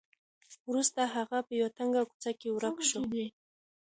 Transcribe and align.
وروسته 0.69 1.01
هغه 1.15 1.37
په 1.47 1.51
یوه 1.59 1.69
تنګه 1.77 2.01
کوڅه 2.09 2.31
کې 2.39 2.49
ورک 2.55 2.77
شو. 2.89 3.01